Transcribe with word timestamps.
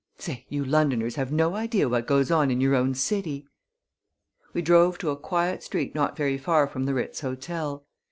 Say, 0.17 0.47
you 0.49 0.65
Londoners 0.65 1.13
have 1.13 1.31
no 1.31 1.53
idea 1.53 1.87
what 1.87 2.07
goes 2.07 2.31
on 2.31 2.49
in 2.49 2.59
your 2.59 2.73
own 2.73 2.95
city!" 2.95 3.45
We 4.51 4.63
drove 4.63 4.97
to 4.97 5.11
a 5.11 5.15
quiet 5.15 5.61
street 5.61 5.93
not 5.93 6.17
very 6.17 6.39
far 6.39 6.65
from 6.65 6.85
the 6.85 6.95
Ritz 6.95 7.19
Hotel. 7.21 7.85